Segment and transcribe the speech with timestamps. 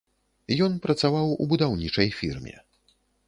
[0.67, 2.55] Ён працаваў у будаўнічай фірме.